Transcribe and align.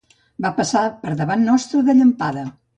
Va 0.45 0.51
passar 0.59 0.81
per 1.03 1.13
davant 1.21 1.47
nostre 1.53 1.85
de 1.91 1.99
llampada. 2.01 2.51